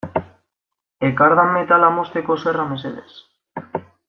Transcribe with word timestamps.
Ekardan 1.09 1.53
metala 1.57 1.91
mozteko 1.99 2.39
zerra 2.47 2.69
mesedez. 2.75 3.15